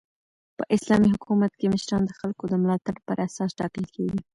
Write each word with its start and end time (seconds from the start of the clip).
په 0.57 0.63
اسلامي 0.75 1.09
حکومت 1.15 1.51
کښي 1.53 1.67
مشران 1.73 2.01
د 2.05 2.11
خلکو 2.19 2.43
د 2.49 2.53
ملاتړ 2.63 2.95
پر 3.07 3.17
اساس 3.27 3.49
ټاکل 3.59 3.85
کیږي. 3.95 4.19